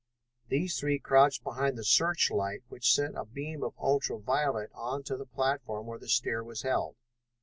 These 0.47 0.79
three 0.79 0.97
crouched 0.97 1.43
behind 1.43 1.77
the 1.77 1.83
search 1.83 2.31
light 2.31 2.63
which 2.69 2.91
sent 2.91 3.13
a 3.13 3.17
mild 3.17 3.33
beam 3.35 3.63
of 3.63 3.75
ultra 3.77 4.17
violet 4.17 4.71
onto 4.73 5.15
the 5.15 5.27
platform 5.27 5.85
where 5.85 5.99
the 5.99 6.09
steer 6.09 6.43
was 6.43 6.63
held. 6.63 6.95